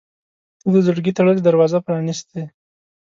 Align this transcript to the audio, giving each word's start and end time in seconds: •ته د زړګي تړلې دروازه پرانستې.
•ته 0.61 0.67
د 0.73 0.75
زړګي 0.85 1.11
تړلې 1.17 1.41
دروازه 1.43 1.77
پرانستې. 1.87 2.41